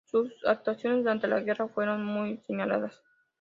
Sus 0.09 0.31
actuaciones 0.47 1.03
durante 1.03 1.27
la 1.27 1.41
guerra 1.41 1.67
fueron 1.67 2.03
muy 2.03 2.37
señaladas. 2.47 3.03